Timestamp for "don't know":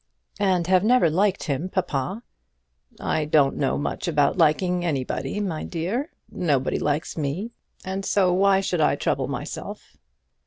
3.25-3.77